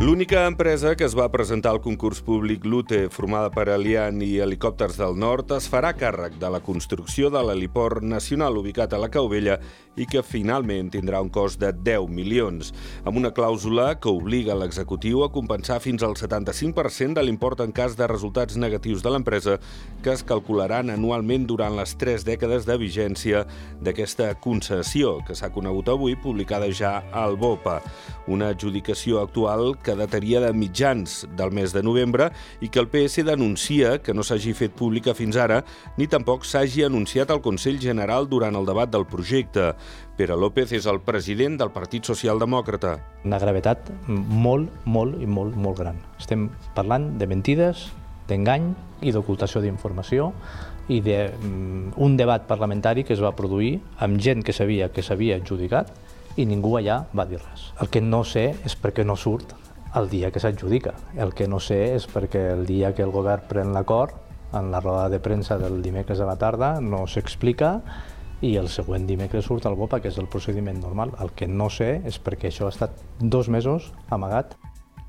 L'única 0.00 0.46
empresa 0.46 0.94
que 0.96 1.04
es 1.04 1.12
va 1.12 1.26
presentar 1.28 1.74
al 1.74 1.82
concurs 1.84 2.22
públic 2.24 2.64
LUTE, 2.64 3.10
formada 3.12 3.50
per 3.52 3.66
Alian 3.68 4.22
i 4.24 4.38
Helicòpters 4.40 4.96
del 4.96 5.18
Nord, 5.20 5.52
es 5.52 5.66
farà 5.68 5.90
càrrec 5.92 6.38
de 6.40 6.48
la 6.48 6.62
construcció 6.64 7.28
de 7.28 7.42
l'heliport 7.44 8.00
nacional 8.00 8.56
ubicat 8.56 8.96
a 8.96 9.00
la 9.02 9.10
Cauvella 9.12 9.58
i 10.00 10.06
que 10.08 10.22
finalment 10.24 10.88
tindrà 10.94 11.20
un 11.20 11.28
cost 11.28 11.60
de 11.60 11.74
10 11.76 12.08
milions, 12.16 12.70
amb 13.04 13.20
una 13.20 13.32
clàusula 13.36 13.90
que 14.00 14.08
obliga 14.08 14.56
l'executiu 14.56 15.20
a 15.20 15.28
compensar 15.34 15.76
fins 15.84 16.00
al 16.06 16.16
75% 16.16 17.18
de 17.18 17.26
l'import 17.26 17.60
en 17.60 17.76
cas 17.76 17.98
de 17.98 18.08
resultats 18.08 18.56
negatius 18.56 19.04
de 19.04 19.12
l'empresa 19.12 19.58
que 20.00 20.14
es 20.14 20.24
calcularan 20.24 20.88
anualment 20.94 21.44
durant 21.50 21.76
les 21.76 21.92
tres 22.00 22.24
dècades 22.24 22.64
de 22.64 22.78
vigència 22.80 23.44
d'aquesta 23.84 24.32
concessió, 24.40 25.18
que 25.28 25.36
s'ha 25.36 25.52
conegut 25.52 25.92
avui, 25.92 26.16
publicada 26.16 26.72
ja 26.72 27.02
al 27.12 27.36
BOPA. 27.36 27.82
Una 28.32 28.54
adjudicació 28.54 29.20
actual 29.20 29.74
que 29.84 29.89
que 29.90 29.96
dataria 29.98 30.38
de 30.38 30.52
mitjans 30.54 31.26
del 31.36 31.50
mes 31.50 31.72
de 31.74 31.82
novembre 31.82 32.30
i 32.62 32.68
que 32.70 32.78
el 32.78 32.86
PS 32.92 33.24
denuncia 33.26 33.96
que 33.98 34.14
no 34.14 34.22
s'hagi 34.22 34.52
fet 34.54 34.76
pública 34.78 35.16
fins 35.18 35.34
ara 35.34 35.64
ni 35.98 36.06
tampoc 36.06 36.46
s'hagi 36.46 36.84
anunciat 36.86 37.30
al 37.30 37.42
Consell 37.42 37.80
General 37.82 38.28
durant 38.30 38.54
el 38.54 38.68
debat 38.68 38.90
del 38.90 39.06
projecte. 39.10 39.72
Pere 40.16 40.36
López 40.38 40.70
és 40.78 40.86
el 40.86 41.00
president 41.02 41.56
del 41.58 41.72
Partit 41.74 42.06
Socialdemòcrata. 42.06 42.98
Una 43.26 43.40
gravetat 43.42 43.90
molt, 44.06 44.70
molt 44.84 45.18
i 45.18 45.26
molt, 45.26 45.56
molt 45.58 45.80
gran. 45.80 45.98
Estem 46.20 46.46
parlant 46.76 47.16
de 47.18 47.26
mentides, 47.26 47.88
d'engany 48.30 48.70
i 49.02 49.10
d'ocultació 49.10 49.64
d'informació 49.64 50.30
i 50.90 51.00
d'un 51.02 51.96
mm, 51.96 52.18
debat 52.20 52.46
parlamentari 52.46 53.02
que 53.02 53.16
es 53.16 53.22
va 53.24 53.34
produir 53.34 53.80
amb 53.98 54.22
gent 54.22 54.46
que 54.46 54.54
sabia 54.54 54.92
que 54.94 55.02
s'havia 55.02 55.40
adjudicat 55.40 55.90
i 56.38 56.46
ningú 56.46 56.76
allà 56.78 57.02
va 57.10 57.26
dir 57.26 57.40
res. 57.42 57.72
El 57.82 57.90
que 57.90 58.04
no 58.04 58.22
sé 58.22 58.52
és 58.62 58.78
per 58.78 58.94
què 58.94 59.02
no 59.06 59.18
surt 59.18 59.56
el 59.94 60.08
dia 60.08 60.30
que 60.30 60.40
s'adjudica. 60.40 60.94
El 61.16 61.34
que 61.34 61.48
no 61.48 61.60
sé 61.60 61.94
és 61.96 62.06
perquè 62.10 62.50
el 62.54 62.66
dia 62.66 62.94
que 62.94 63.02
el 63.02 63.14
govern 63.14 63.46
pren 63.48 63.74
l'acord, 63.74 64.14
en 64.52 64.70
la 64.70 64.80
roda 64.80 65.08
de 65.08 65.20
premsa 65.20 65.58
del 65.58 65.82
dimecres 65.82 66.20
a 66.20 66.26
la 66.26 66.38
tarda, 66.38 66.80
no 66.80 67.06
s'explica 67.06 67.80
i 68.40 68.56
el 68.56 68.70
següent 68.72 69.06
dimecres 69.06 69.46
surt 69.46 69.66
el 69.68 69.76
BOPA, 69.76 70.00
que 70.00 70.08
és 70.08 70.18
el 70.18 70.30
procediment 70.32 70.80
normal. 70.80 71.12
El 71.20 71.34
que 71.36 71.46
no 71.46 71.68
sé 71.70 72.00
és 72.08 72.18
perquè 72.22 72.50
això 72.50 72.66
ha 72.66 72.74
estat 72.74 72.96
dos 73.20 73.48
mesos 73.48 73.92
amagat. 74.08 74.56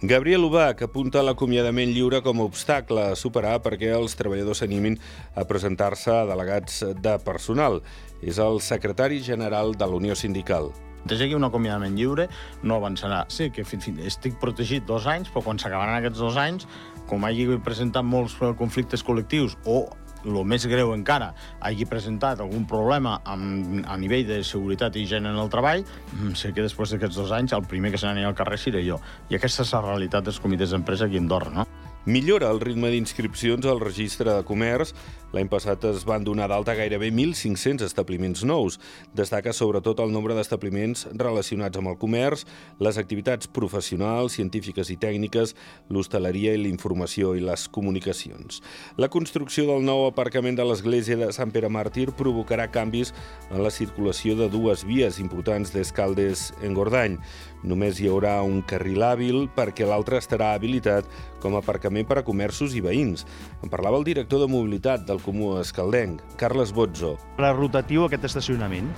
Gabriel 0.00 0.44
Ubach 0.46 0.84
apunta 0.86 1.24
l'acomiadament 1.26 1.90
lliure 1.90 2.22
com 2.22 2.38
a 2.38 2.46
obstacle 2.46 3.08
a 3.10 3.16
superar 3.18 3.56
perquè 3.64 3.90
els 3.96 4.14
treballadors 4.14 4.62
s'animin 4.62 4.98
a 5.34 5.44
presentar-se 5.44 6.14
a 6.14 6.26
delegats 6.26 6.84
de 6.94 7.16
personal. 7.26 7.82
És 8.22 8.38
el 8.38 8.62
secretari 8.62 9.18
general 9.22 9.74
de 9.74 9.90
l'Unió 9.90 10.14
Sindical 10.14 10.70
hagi 11.06 11.34
un 11.34 11.44
acomiadament 11.44 11.96
lliure, 11.96 12.28
no 12.62 12.76
avançarà. 12.76 13.24
Sí, 13.28 13.50
que 13.50 13.64
fi, 13.64 13.78
estic 14.06 14.38
protegit 14.40 14.86
dos 14.86 15.06
anys, 15.06 15.30
però 15.32 15.44
quan 15.44 15.58
s'acabaran 15.58 15.98
aquests 15.98 16.18
dos 16.18 16.36
anys, 16.36 16.68
com 17.08 17.24
hagi 17.24 17.48
presentat 17.64 18.04
molts 18.04 18.36
eh, 18.42 18.52
conflictes 18.58 19.04
col·lectius 19.04 19.56
o 19.64 19.86
el 20.26 20.38
més 20.44 20.66
greu 20.66 20.92
encara, 20.94 21.30
hagi 21.64 21.86
presentat 21.88 22.40
algun 22.42 22.66
problema 22.68 23.18
amb, 23.24 23.82
a 23.86 23.96
nivell 24.00 24.26
de 24.26 24.40
seguretat 24.44 24.96
i 24.96 25.04
higiene 25.04 25.30
en 25.30 25.38
el 25.38 25.50
treball, 25.52 25.84
mm, 25.84 26.34
sé 26.34 26.52
que 26.52 26.64
després 26.64 26.90
d'aquests 26.90 27.16
dos 27.16 27.32
anys 27.32 27.54
el 27.54 27.62
primer 27.62 27.92
que 27.92 27.98
se 27.98 28.06
n'anirà 28.06 28.28
al 28.32 28.38
carrer 28.38 28.58
seré 28.58 28.84
jo. 28.86 29.00
I 29.30 29.38
aquesta 29.38 29.62
és 29.62 29.72
la 29.72 29.84
realitat 29.86 30.24
dels 30.24 30.40
comitès 30.40 30.74
d'empresa 30.74 31.06
aquí 31.06 31.16
a 31.16 31.20
Andorra, 31.20 31.50
no? 31.50 31.66
Millora 32.08 32.48
el 32.48 32.62
ritme 32.62 32.88
d'inscripcions 32.88 33.66
al 33.68 33.82
registre 33.82 34.32
de 34.32 34.44
comerç. 34.48 34.94
L'any 35.36 35.48
passat 35.52 35.82
es 35.84 36.06
van 36.08 36.22
donar 36.24 36.46
d'alta 36.48 36.72
gairebé 36.72 37.10
1.500 37.12 37.82
establiments 37.84 38.46
nous. 38.48 38.78
Destaca 39.12 39.52
sobretot 39.52 39.98
el 40.00 40.14
nombre 40.14 40.32
d'establiments 40.32 41.04
relacionats 41.12 41.76
amb 41.76 41.90
el 41.92 41.98
comerç, 42.00 42.46
les 42.80 42.96
activitats 42.96 43.50
professionals, 43.52 44.38
científiques 44.38 44.88
i 44.88 44.96
tècniques, 44.96 45.52
l'hostaleria 45.92 46.54
i 46.56 46.62
la 46.62 46.70
informació 46.72 47.34
i 47.36 47.44
les 47.44 47.66
comunicacions. 47.68 48.62
La 48.96 49.12
construcció 49.12 49.66
del 49.68 49.84
nou 49.84 50.06
aparcament 50.06 50.56
de 50.56 50.64
l'església 50.64 51.20
de 51.20 51.28
Sant 51.36 51.52
Pere 51.52 51.68
Màrtir 51.68 52.08
provocarà 52.16 52.70
canvis 52.72 53.12
en 53.50 53.60
la 53.60 53.74
circulació 53.74 54.38
de 54.40 54.48
dues 54.48 54.86
vies 54.88 55.20
importants 55.20 55.76
d'Escaldes 55.76 56.54
en 56.64 56.72
Gordany. 56.72 57.20
Només 57.68 58.00
hi 58.00 58.08
haurà 58.08 58.38
un 58.46 58.62
carril 58.62 59.04
hàbil 59.04 59.44
perquè 59.52 59.84
l'altre 59.84 60.22
estarà 60.22 60.54
habilitat 60.54 61.04
com 61.42 61.54
a 61.54 61.60
aparcament 61.60 61.97
per 62.06 62.20
a 62.20 62.24
comerços 62.26 62.74
i 62.78 62.82
veïns. 62.84 63.24
En 63.62 63.72
parlava 63.72 63.98
el 63.98 64.06
director 64.06 64.42
de 64.42 64.50
mobilitat 64.50 65.06
del 65.08 65.22
Comú 65.24 65.56
Escaldenc, 65.58 66.22
Carles 66.38 66.74
Bozzo. 66.76 67.16
La 67.42 67.54
rotatiu 67.56 68.04
aquest 68.06 68.28
estacionament. 68.28 68.90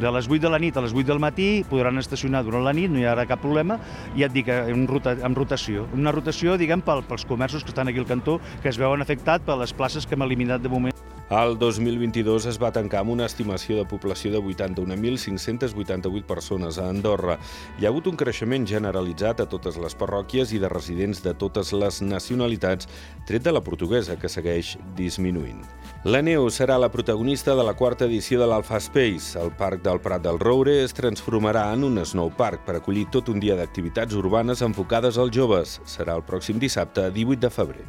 De 0.00 0.08
les 0.08 0.26
8 0.28 0.40
de 0.40 0.48
la 0.48 0.58
nit 0.58 0.76
a 0.76 0.80
les 0.80 0.94
8 0.96 1.04
del 1.10 1.20
matí 1.20 1.48
podran 1.68 2.00
estacionar 2.00 2.40
durant 2.46 2.64
la 2.64 2.72
nit, 2.72 2.88
no 2.90 3.02
hi 3.02 3.04
haurà 3.04 3.26
cap 3.28 3.42
problema, 3.44 3.76
i 4.16 4.22
ja 4.24 4.30
et 4.30 4.34
dic, 4.34 4.48
en, 4.48 4.86
rota, 4.88 5.12
en 5.20 5.36
rotació. 5.36 5.84
Una 5.92 6.14
rotació, 6.16 6.56
diguem, 6.56 6.80
pels 6.80 7.28
comerços 7.28 7.62
que 7.62 7.74
estan 7.74 7.92
aquí 7.92 8.00
al 8.00 8.08
cantó, 8.08 8.40
que 8.62 8.72
es 8.72 8.80
veuen 8.80 9.04
afectats 9.04 9.44
per 9.44 9.60
les 9.60 9.76
places 9.76 10.08
que 10.08 10.16
hem 10.16 10.24
eliminat 10.24 10.64
de 10.64 10.72
moment. 10.72 11.11
El 11.32 11.54
2022 11.56 12.44
es 12.50 12.58
va 12.60 12.68
tancar 12.76 12.98
amb 13.00 13.14
una 13.14 13.24
estimació 13.24 13.78
de 13.78 13.86
població 13.88 14.28
de 14.34 14.40
81.588 14.42 16.26
persones 16.28 16.76
a 16.76 16.90
Andorra. 16.92 17.38
Hi 17.80 17.86
ha 17.86 17.88
hagut 17.88 18.10
un 18.10 18.18
creixement 18.20 18.66
generalitzat 18.68 19.40
a 19.40 19.46
totes 19.48 19.78
les 19.80 19.96
parròquies 19.96 20.52
i 20.52 20.60
de 20.60 20.68
residents 20.68 21.22
de 21.24 21.32
totes 21.32 21.72
les 21.72 22.02
nacionalitats, 22.04 22.90
tret 23.24 23.46
de 23.48 23.56
la 23.56 23.64
portuguesa, 23.64 24.18
que 24.20 24.28
segueix 24.28 24.74
disminuint. 24.98 25.64
La 26.04 26.20
neu 26.20 26.50
serà 26.52 26.76
la 26.76 26.92
protagonista 26.92 27.56
de 27.56 27.64
la 27.64 27.78
quarta 27.80 28.04
edició 28.04 28.42
de 28.42 28.52
l'Alpha 28.52 28.76
Space. 28.84 29.32
El 29.40 29.56
Parc 29.56 29.80
del 29.88 30.04
Prat 30.04 30.28
del 30.28 30.42
Roure 30.42 30.82
es 30.84 30.92
transformarà 30.92 31.70
en 31.72 31.88
un 31.88 32.04
snow 32.04 32.28
park 32.36 32.66
per 32.68 32.76
acollir 32.76 33.08
tot 33.08 33.32
un 33.32 33.40
dia 33.40 33.56
d'activitats 33.56 34.20
urbanes 34.20 34.60
enfocades 34.60 35.16
als 35.16 35.32
joves. 35.32 35.80
Serà 35.88 36.20
el 36.20 36.28
pròxim 36.28 36.60
dissabte, 36.60 37.08
18 37.08 37.46
de 37.46 37.56
febrer. 37.56 37.88